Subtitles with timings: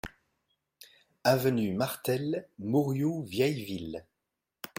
[1.23, 4.03] Avenue Martel, Mourioux-Vieilleville